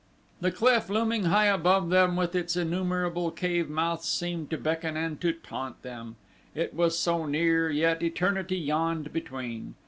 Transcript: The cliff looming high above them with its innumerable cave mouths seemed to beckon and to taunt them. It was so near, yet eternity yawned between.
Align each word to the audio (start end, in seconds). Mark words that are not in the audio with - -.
The 0.39 0.49
cliff 0.51 0.89
looming 0.89 1.25
high 1.25 1.45
above 1.45 1.89
them 1.91 2.15
with 2.15 2.33
its 2.33 2.57
innumerable 2.57 3.29
cave 3.29 3.69
mouths 3.69 4.07
seemed 4.09 4.49
to 4.49 4.57
beckon 4.57 4.97
and 4.97 5.21
to 5.21 5.31
taunt 5.31 5.83
them. 5.83 6.15
It 6.55 6.73
was 6.73 6.97
so 6.97 7.27
near, 7.27 7.69
yet 7.69 8.01
eternity 8.01 8.57
yawned 8.57 9.13
between. 9.13 9.75